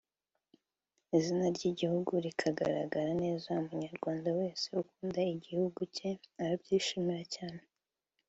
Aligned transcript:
izina 1.17 1.45
ry’igihugu 1.55 2.11
rikagaragara 2.25 3.11
neza 3.23 3.47
umunyarwanda 3.61 4.27
wese 4.39 4.65
ukunda 4.81 5.21
igihugu 5.35 5.79
cye 5.95 6.09
arabyishimira 6.41 7.23
cyane 7.35 7.61